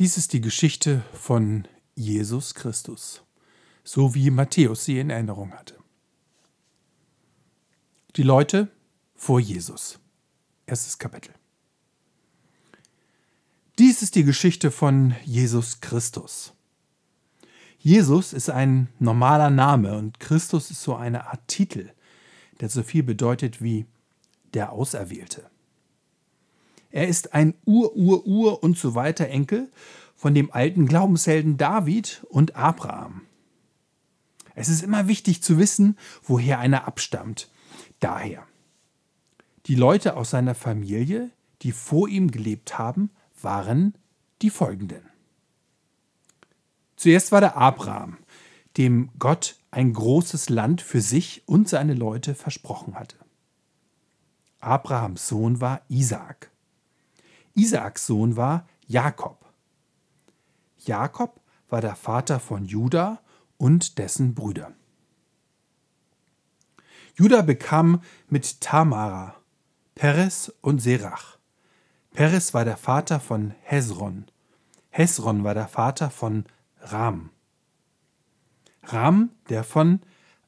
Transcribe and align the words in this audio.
Dies 0.00 0.16
ist 0.16 0.32
die 0.32 0.40
Geschichte 0.40 1.04
von 1.12 1.68
Jesus 1.94 2.54
Christus, 2.54 3.22
so 3.84 4.12
wie 4.16 4.28
Matthäus 4.30 4.84
sie 4.84 4.98
in 4.98 5.08
Erinnerung 5.08 5.52
hatte. 5.52 5.76
Die 8.16 8.24
Leute 8.24 8.72
vor 9.14 9.38
Jesus. 9.38 10.00
Erstes 10.66 10.98
Kapitel. 10.98 11.32
Dies 13.78 14.02
ist 14.02 14.16
die 14.16 14.24
Geschichte 14.24 14.72
von 14.72 15.14
Jesus 15.24 15.80
Christus. 15.80 16.54
Jesus 17.78 18.32
ist 18.32 18.50
ein 18.50 18.88
normaler 18.98 19.50
Name 19.50 19.96
und 19.96 20.18
Christus 20.18 20.72
ist 20.72 20.82
so 20.82 20.96
eine 20.96 21.28
Art 21.28 21.46
Titel, 21.46 21.92
der 22.58 22.68
so 22.68 22.82
viel 22.82 23.04
bedeutet 23.04 23.62
wie 23.62 23.86
der 24.54 24.72
Auserwählte. 24.72 25.48
Er 26.94 27.08
ist 27.08 27.34
ein 27.34 27.54
Ur-Ur-Ur 27.66 28.62
und 28.62 28.78
so 28.78 28.94
weiter 28.94 29.26
Enkel 29.26 29.68
von 30.14 30.32
dem 30.32 30.52
alten 30.52 30.86
Glaubenshelden 30.86 31.56
David 31.56 32.24
und 32.28 32.54
Abraham. 32.54 33.22
Es 34.54 34.68
ist 34.68 34.84
immer 34.84 35.08
wichtig 35.08 35.42
zu 35.42 35.58
wissen, 35.58 35.98
woher 36.22 36.60
einer 36.60 36.86
abstammt. 36.86 37.50
Daher. 37.98 38.46
Die 39.66 39.74
Leute 39.74 40.16
aus 40.16 40.30
seiner 40.30 40.54
Familie, 40.54 41.32
die 41.62 41.72
vor 41.72 42.08
ihm 42.08 42.30
gelebt 42.30 42.78
haben, 42.78 43.10
waren 43.42 43.98
die 44.40 44.50
folgenden. 44.50 45.02
Zuerst 46.94 47.32
war 47.32 47.40
der 47.40 47.56
Abraham, 47.56 48.18
dem 48.76 49.10
Gott 49.18 49.56
ein 49.72 49.92
großes 49.92 50.48
Land 50.48 50.80
für 50.80 51.00
sich 51.00 51.42
und 51.46 51.68
seine 51.68 51.94
Leute 51.94 52.36
versprochen 52.36 52.94
hatte. 52.94 53.16
Abrahams 54.60 55.26
Sohn 55.26 55.60
war 55.60 55.82
Isaak. 55.88 56.53
Isaaks 57.54 58.06
Sohn 58.06 58.36
war 58.36 58.66
Jakob. 58.86 59.44
Jakob 60.78 61.40
war 61.68 61.80
der 61.80 61.96
Vater 61.96 62.40
von 62.40 62.64
Juda 62.64 63.20
und 63.56 63.98
dessen 63.98 64.34
Brüder. 64.34 64.72
Juda 67.14 67.42
bekam 67.42 68.02
mit 68.28 68.60
Tamara 68.60 69.36
Peres 69.94 70.52
und 70.60 70.80
Serach. 70.80 71.38
Peres 72.12 72.54
war 72.54 72.64
der 72.64 72.76
Vater 72.76 73.20
von 73.20 73.54
Hezron. 73.62 74.26
Hezron 74.90 75.44
war 75.44 75.54
der 75.54 75.68
Vater 75.68 76.10
von 76.10 76.44
Ram. 76.80 77.30
Ram 78.82 79.30
der 79.48 79.64
von 79.64 80.00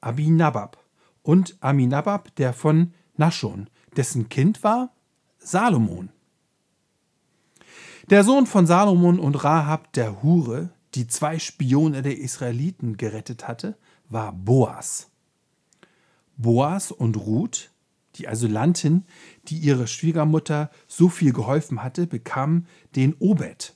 Abinabab 0.00 0.78
und 1.22 1.56
Aminabab 1.60 2.34
der 2.36 2.52
von 2.52 2.94
Naschon, 3.16 3.68
dessen 3.96 4.28
Kind 4.28 4.62
war 4.62 4.90
Salomon. 5.38 6.10
Der 8.12 8.24
Sohn 8.24 8.44
von 8.44 8.66
Salomon 8.66 9.18
und 9.18 9.42
Rahab 9.42 9.90
der 9.94 10.22
Hure, 10.22 10.68
die 10.94 11.06
zwei 11.06 11.38
Spione 11.38 12.02
der 12.02 12.18
Israeliten 12.18 12.98
gerettet 12.98 13.48
hatte, 13.48 13.74
war 14.10 14.34
Boas. 14.34 15.08
Boas 16.36 16.92
und 16.92 17.16
Ruth, 17.16 17.70
die 18.16 18.28
Asylantin, 18.28 19.06
die 19.48 19.56
ihre 19.56 19.86
Schwiegermutter 19.86 20.70
so 20.86 21.08
viel 21.08 21.32
geholfen 21.32 21.82
hatte, 21.82 22.06
bekamen 22.06 22.66
den 22.96 23.14
Obed 23.14 23.74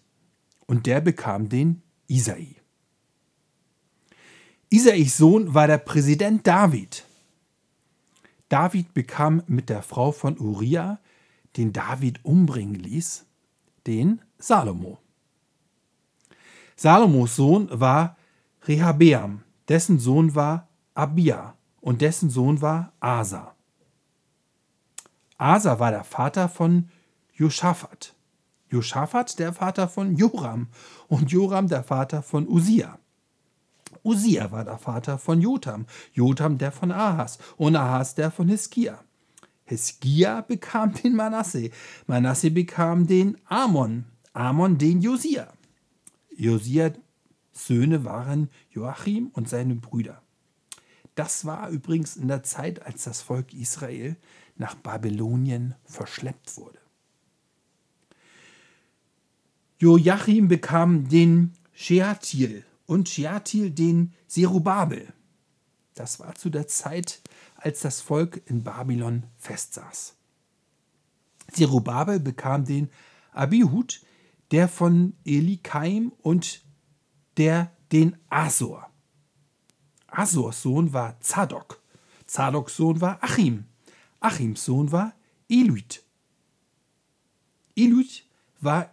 und 0.67 0.85
der 0.85 1.01
bekam 1.01 1.49
den 1.49 1.81
Isai. 2.07 2.57
Isais 4.69 5.17
Sohn 5.17 5.55
war 5.55 5.67
der 5.67 5.79
Präsident 5.79 6.47
David. 6.47 7.07
David 8.51 8.93
bekam 8.93 9.43
mit 9.47 9.71
der 9.71 9.81
Frau 9.81 10.13
von 10.13 10.39
Uriah, 10.39 11.01
den 11.57 11.73
David 11.73 12.23
umbringen 12.23 12.75
ließ, 12.75 13.25
den 13.87 14.21
Salomo. 14.39 14.99
Salomos 16.77 17.37
Sohn 17.37 17.69
war 17.73 18.17
Rehabeam, 18.67 19.43
dessen 19.69 19.99
Sohn 19.99 20.35
war 20.35 20.69
Abia 20.95 21.55
und 21.81 22.03
dessen 22.03 22.29
Sohn 22.31 22.61
war 22.61 22.93
Asa. 23.01 23.55
Asa 25.39 25.79
war 25.79 25.91
der 25.91 26.05
Vater 26.05 26.49
von 26.49 26.91
Joschafat. 27.35 28.15
Joschafat 28.69 29.39
der 29.39 29.53
Vater 29.53 29.89
von 29.89 30.17
Joram 30.17 30.69
und 31.09 31.31
Joram 31.31 31.69
der 31.69 31.85
Vater 31.85 32.23
von 32.23 32.49
Usia. 32.49 32.99
Usia 34.05 34.51
war 34.51 34.65
der 34.65 34.79
Vater 34.79 35.19
von 35.19 35.41
Jotam, 35.41 35.87
Jotam 36.13 36.59
der 36.59 36.73
von 36.73 36.93
Ahas 36.93 37.39
und 37.57 37.77
Ahas 37.77 38.15
der 38.15 38.31
von 38.31 38.49
Hiskia. 38.49 38.99
Hiskia 39.65 40.43
bekam 40.43 40.95
den 40.95 41.17
Manasse, 41.17 41.71
Manasse 42.07 42.51
bekam 42.51 43.07
den 43.07 43.37
Amon, 43.47 44.05
Amon 44.37 44.77
den 44.77 45.01
Josia. 45.01 45.51
Josia 46.37 46.93
Söhne 47.53 48.05
waren 48.05 48.51
Joachim 48.71 49.29
und 49.29 49.49
seine 49.49 49.77
Brüder. 49.77 50.21
Das 51.15 51.47
war 51.47 51.71
übrigens 51.71 52.19
in 52.19 52.29
der 52.29 52.43
Zeit, 52.43 52.83
als 52.83 53.05
das 53.05 53.23
Volk 53.23 53.55
Israel 53.55 54.15
nach 54.57 54.75
Babylonien 54.75 55.75
verschleppt 55.87 56.59
wurde. 56.59 56.79
Joachim 59.79 60.49
bekam 60.49 61.09
den 61.09 61.55
Sheatil 61.73 62.63
und 62.85 63.09
Sheatil 63.09 63.71
den 63.71 64.13
Serubabel. 64.27 65.15
Das 65.95 66.21
war 66.21 66.35
zu 66.35 66.51
der 66.51 66.67
Zeit, 66.67 67.23
als 67.55 67.81
das 67.81 68.03
Volk 68.03 68.43
in 68.45 68.63
Babylon 68.63 69.23
festsaß. 69.39 70.15
Zerubabel 71.53 72.21
bekam 72.21 72.67
den 72.67 72.91
Abihud, 73.33 74.03
der 74.51 74.69
von 74.69 75.15
Elikaim 75.25 76.13
und 76.23 76.65
der 77.37 77.73
den 77.93 78.17
Asor. 78.29 78.91
Asors 80.07 80.63
Sohn 80.63 80.93
war 80.93 81.21
Zadok. 81.21 81.83
Zadoks 82.27 82.77
Sohn 82.77 83.01
war 83.01 83.23
Achim. 83.23 83.65
Achims 84.21 84.65
Sohn 84.65 84.91
war 84.91 85.13
Eluid. 85.49 86.03
Eluid 87.77 88.25
war 88.61 88.91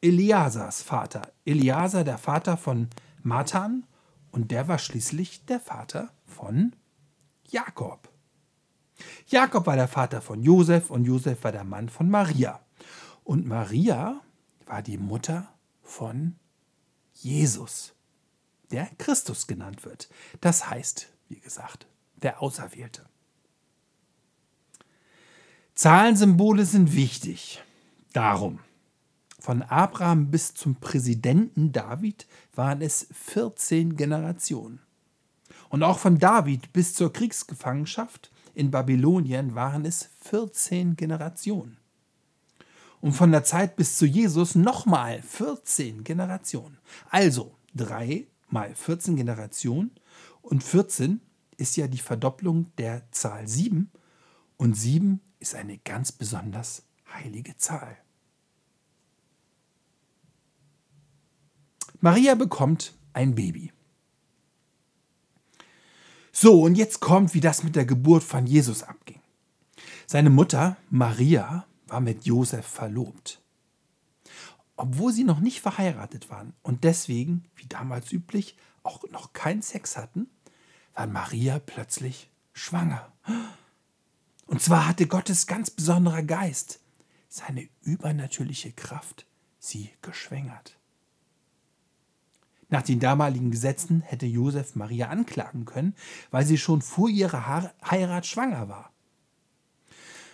Eliasas 0.00 0.82
Vater. 0.82 1.32
Eliasa 1.44 2.04
der 2.04 2.18
Vater 2.18 2.56
von 2.56 2.88
Matan 3.22 3.84
und 4.30 4.50
der 4.50 4.68
war 4.68 4.78
schließlich 4.78 5.44
der 5.46 5.60
Vater 5.60 6.10
von 6.24 6.74
Jakob. 7.50 8.08
Jakob 9.26 9.66
war 9.66 9.76
der 9.76 9.88
Vater 9.88 10.20
von 10.20 10.42
Josef 10.42 10.90
und 10.90 11.04
Josef 11.04 11.42
war 11.44 11.52
der 11.52 11.64
Mann 11.64 11.88
von 11.88 12.08
Maria. 12.08 12.60
Und 13.24 13.46
Maria 13.46 14.20
war 14.70 14.82
die 14.82 14.98
Mutter 14.98 15.52
von 15.82 16.36
Jesus, 17.12 17.92
der 18.70 18.86
Christus 18.98 19.48
genannt 19.48 19.84
wird. 19.84 20.08
Das 20.40 20.70
heißt, 20.70 21.08
wie 21.28 21.40
gesagt, 21.40 21.88
der 22.22 22.40
Auserwählte. 22.40 23.04
Zahlensymbole 25.74 26.64
sind 26.64 26.94
wichtig. 26.94 27.64
Darum, 28.12 28.60
von 29.40 29.62
Abraham 29.62 30.30
bis 30.30 30.54
zum 30.54 30.76
Präsidenten 30.76 31.72
David 31.72 32.28
waren 32.54 32.80
es 32.80 33.08
14 33.12 33.96
Generationen. 33.96 34.80
Und 35.68 35.82
auch 35.82 35.98
von 35.98 36.18
David 36.18 36.72
bis 36.72 36.94
zur 36.94 37.12
Kriegsgefangenschaft 37.12 38.30
in 38.54 38.70
Babylonien 38.70 39.56
waren 39.56 39.84
es 39.84 40.10
14 40.20 40.94
Generationen. 40.94 41.79
Und 43.00 43.12
von 43.12 43.32
der 43.32 43.44
Zeit 43.44 43.76
bis 43.76 43.96
zu 43.96 44.06
Jesus 44.06 44.54
nochmal 44.54 45.22
14 45.22 46.04
Generationen. 46.04 46.78
Also 47.08 47.56
3 47.74 48.26
mal 48.48 48.74
14 48.74 49.16
Generationen. 49.16 49.92
Und 50.42 50.62
14 50.62 51.20
ist 51.56 51.76
ja 51.76 51.86
die 51.86 51.98
Verdopplung 51.98 52.72
der 52.76 53.10
Zahl 53.10 53.48
7. 53.48 53.90
Und 54.56 54.74
7 54.74 55.20
ist 55.38 55.54
eine 55.54 55.78
ganz 55.78 56.12
besonders 56.12 56.82
heilige 57.14 57.56
Zahl. 57.56 57.96
Maria 62.00 62.34
bekommt 62.34 62.94
ein 63.12 63.34
Baby. 63.34 63.72
So, 66.32 66.62
und 66.62 66.76
jetzt 66.76 67.00
kommt, 67.00 67.34
wie 67.34 67.40
das 67.40 67.62
mit 67.62 67.76
der 67.76 67.84
Geburt 67.84 68.22
von 68.22 68.46
Jesus 68.46 68.82
abging. 68.82 69.20
Seine 70.06 70.30
Mutter, 70.30 70.76
Maria, 70.88 71.66
war 71.90 72.00
mit 72.00 72.24
Josef 72.24 72.66
verlobt. 72.66 73.42
Obwohl 74.76 75.12
sie 75.12 75.24
noch 75.24 75.40
nicht 75.40 75.60
verheiratet 75.60 76.30
waren 76.30 76.54
und 76.62 76.84
deswegen, 76.84 77.44
wie 77.56 77.66
damals 77.66 78.12
üblich, 78.12 78.56
auch 78.82 79.04
noch 79.10 79.32
keinen 79.32 79.60
Sex 79.60 79.96
hatten, 79.96 80.30
war 80.94 81.06
Maria 81.06 81.58
plötzlich 81.58 82.30
schwanger. 82.52 83.12
Und 84.46 84.62
zwar 84.62 84.88
hatte 84.88 85.06
Gottes 85.06 85.46
ganz 85.46 85.70
besonderer 85.70 86.22
Geist, 86.22 86.80
seine 87.28 87.68
übernatürliche 87.82 88.72
Kraft, 88.72 89.26
sie 89.58 89.90
geschwängert. 90.02 90.76
Nach 92.68 92.82
den 92.82 93.00
damaligen 93.00 93.50
Gesetzen 93.50 94.00
hätte 94.00 94.26
Josef 94.26 94.76
Maria 94.76 95.08
anklagen 95.08 95.64
können, 95.64 95.94
weil 96.30 96.46
sie 96.46 96.56
schon 96.56 96.82
vor 96.82 97.08
ihrer 97.08 97.72
Heirat 97.90 98.26
schwanger 98.26 98.68
war. 98.68 98.92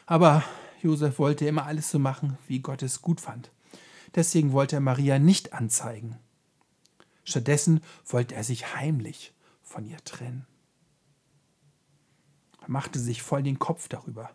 Aber 0.05 0.45
Josef 0.87 1.19
wollte 1.19 1.47
immer 1.47 1.67
alles 1.67 1.91
so 1.91 1.99
machen, 1.99 2.39
wie 2.47 2.61
Gott 2.61 2.81
es 2.83 3.03
gut 3.03 3.21
fand. 3.21 3.51
Deswegen 4.15 4.53
wollte 4.53 4.77
er 4.77 4.81
Maria 4.81 5.19
nicht 5.19 5.53
anzeigen. 5.53 6.17
Stattdessen 7.25 7.81
wollte 8.07 8.37
er 8.37 8.45
sich 8.45 8.77
heimlich 8.77 9.35
von 9.63 9.85
ihr 9.85 9.99
trennen. 10.05 10.47
Er 12.63 12.71
machte 12.71 13.01
sich 13.01 13.21
voll 13.21 13.43
den 13.43 13.59
Kopf 13.59 13.89
darüber, 13.89 14.31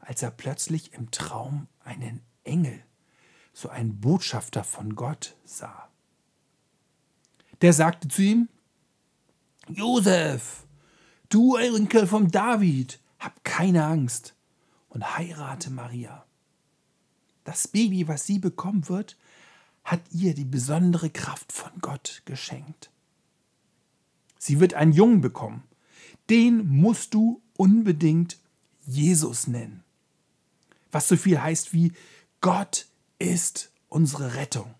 als 0.00 0.20
er 0.20 0.32
plötzlich 0.32 0.94
im 0.94 1.12
Traum 1.12 1.68
einen 1.84 2.22
Engel, 2.42 2.82
so 3.52 3.68
einen 3.68 4.00
Botschafter 4.00 4.64
von 4.64 4.96
Gott 4.96 5.36
sah. 5.44 5.88
Der 7.62 7.72
sagte 7.72 8.08
zu 8.08 8.22
ihm, 8.22 8.48
Josef, 9.68 10.66
du 11.28 11.54
Enkel 11.54 12.08
vom 12.08 12.32
David, 12.32 13.00
hab 13.20 13.44
keine 13.44 13.84
Angst 13.84 14.33
und 14.94 15.18
heirate 15.18 15.70
Maria. 15.70 16.24
Das 17.42 17.68
Baby, 17.68 18.08
was 18.08 18.26
sie 18.26 18.38
bekommen 18.38 18.88
wird, 18.88 19.18
hat 19.82 20.00
ihr 20.12 20.34
die 20.34 20.46
besondere 20.46 21.10
Kraft 21.10 21.52
von 21.52 21.72
Gott 21.82 22.22
geschenkt. 22.24 22.90
Sie 24.38 24.60
wird 24.60 24.74
einen 24.74 24.92
Jungen 24.92 25.20
bekommen. 25.20 25.62
Den 26.30 26.66
musst 26.66 27.12
du 27.12 27.42
unbedingt 27.56 28.38
Jesus 28.86 29.46
nennen. 29.46 29.84
Was 30.90 31.08
so 31.08 31.16
viel 31.16 31.42
heißt 31.42 31.74
wie 31.74 31.92
Gott 32.40 32.86
ist 33.18 33.72
unsere 33.88 34.34
Rettung. 34.34 34.74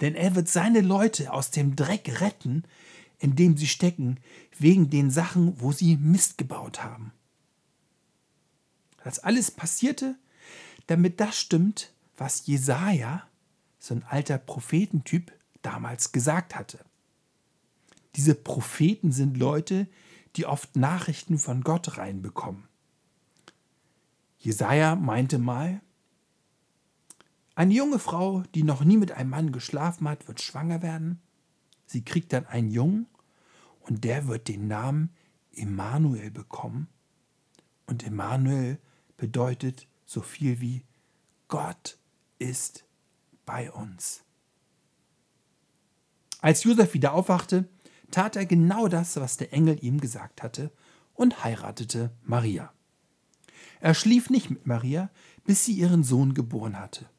Denn 0.00 0.14
er 0.14 0.36
wird 0.36 0.48
seine 0.48 0.80
Leute 0.80 1.32
aus 1.32 1.50
dem 1.50 1.74
Dreck 1.74 2.20
retten, 2.20 2.64
in 3.18 3.34
dem 3.34 3.56
sie 3.56 3.66
stecken, 3.66 4.20
wegen 4.56 4.90
den 4.90 5.10
Sachen, 5.10 5.60
wo 5.60 5.72
sie 5.72 5.96
Mist 5.96 6.38
gebaut 6.38 6.84
haben. 6.84 7.12
Das 9.08 9.20
alles 9.20 9.50
passierte, 9.50 10.18
damit 10.86 11.18
das 11.18 11.40
stimmt, 11.40 11.94
was 12.18 12.46
Jesaja, 12.46 13.26
so 13.78 13.94
ein 13.94 14.02
alter 14.02 14.36
Prophetentyp, 14.36 15.32
damals 15.62 16.12
gesagt 16.12 16.54
hatte. 16.54 16.84
Diese 18.16 18.34
Propheten 18.34 19.10
sind 19.10 19.38
Leute, 19.38 19.88
die 20.36 20.44
oft 20.44 20.76
Nachrichten 20.76 21.38
von 21.38 21.62
Gott 21.62 21.96
reinbekommen. 21.96 22.68
Jesaja 24.36 24.94
meinte 24.94 25.38
mal, 25.38 25.80
eine 27.54 27.72
junge 27.72 28.00
Frau, 28.00 28.42
die 28.54 28.62
noch 28.62 28.84
nie 28.84 28.98
mit 28.98 29.12
einem 29.12 29.30
Mann 29.30 29.52
geschlafen 29.52 30.06
hat, 30.06 30.28
wird 30.28 30.42
schwanger 30.42 30.82
werden. 30.82 31.22
Sie 31.86 32.04
kriegt 32.04 32.34
dann 32.34 32.44
einen 32.44 32.70
Jungen 32.70 33.06
und 33.80 34.04
der 34.04 34.28
wird 34.28 34.48
den 34.48 34.68
Namen 34.68 35.14
Emmanuel 35.54 36.30
bekommen. 36.30 36.88
Und 37.86 38.06
Emmanuel 38.06 38.78
bedeutet 39.18 39.86
so 40.06 40.22
viel 40.22 40.62
wie 40.62 40.86
Gott 41.48 41.98
ist 42.38 42.86
bei 43.44 43.70
uns. 43.70 44.22
Als 46.40 46.64
Josef 46.64 46.94
wieder 46.94 47.12
aufwachte, 47.12 47.68
tat 48.10 48.36
er 48.36 48.46
genau 48.46 48.88
das, 48.88 49.16
was 49.16 49.36
der 49.36 49.52
Engel 49.52 49.84
ihm 49.84 50.00
gesagt 50.00 50.42
hatte, 50.42 50.72
und 51.14 51.44
heiratete 51.44 52.12
Maria. 52.22 52.72
Er 53.80 53.94
schlief 53.94 54.30
nicht 54.30 54.50
mit 54.50 54.66
Maria, 54.66 55.10
bis 55.44 55.64
sie 55.64 55.72
ihren 55.72 56.04
Sohn 56.04 56.32
geboren 56.32 56.78
hatte. 56.78 57.10